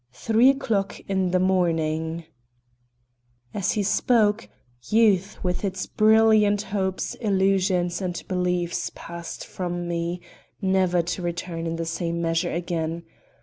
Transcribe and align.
V 0.11 0.17
THREE 0.33 0.49
O'CLOCK 0.49 0.99
IN 1.01 1.29
THE 1.29 1.37
MORNING 1.39 2.23
As 3.53 3.73
he 3.73 3.83
spoke, 3.83 4.49
youth 4.89 5.37
with 5.43 5.63
its 5.63 5.85
brilliant 5.85 6.63
hopes, 6.63 7.13
illusions 7.13 8.01
and 8.01 8.23
beliefs 8.27 8.89
passed 8.95 9.45
from 9.45 9.87
me, 9.87 10.19
never 10.59 11.03
to 11.03 11.21
return 11.21 11.67
in 11.67 11.75
the 11.75 11.85
same 11.85 12.19
measure 12.19 12.51
again. 12.51 13.03